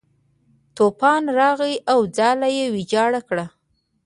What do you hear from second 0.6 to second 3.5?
طوفان راغی او ځاله یې ویجاړه کړه.